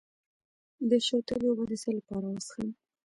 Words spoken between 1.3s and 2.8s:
اوبه د څه لپاره وڅښم؟